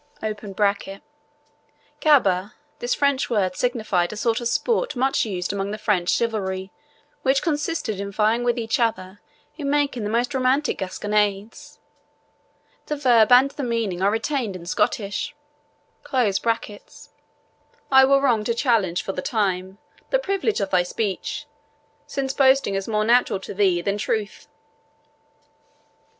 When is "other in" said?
8.79-9.69